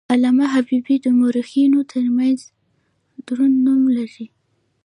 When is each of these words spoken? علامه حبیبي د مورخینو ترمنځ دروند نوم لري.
علامه 0.13 0.45
حبیبي 0.53 0.95
د 1.03 1.07
مورخینو 1.19 1.79
ترمنځ 1.91 2.39
دروند 3.25 3.55
نوم 3.65 3.81
لري. 3.97 4.25